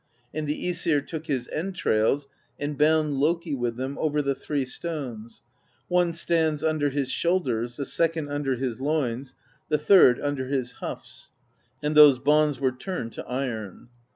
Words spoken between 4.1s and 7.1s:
the three stones: one stands under